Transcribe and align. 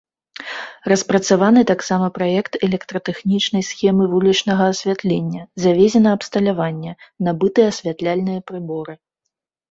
Распрацаваны 0.91 1.61
таксама 1.71 2.07
праект 2.17 2.53
электратэхнічнай 2.67 3.63
схемы 3.67 4.07
вулічнага 4.13 4.63
асвятлення, 4.75 5.41
завезена 5.65 6.09
абсталяванне, 6.19 6.93
набыты 7.29 7.61
асвятляльныя 7.73 8.39
прыборы. 8.49 8.93